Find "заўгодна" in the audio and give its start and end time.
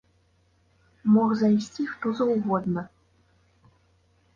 2.23-2.81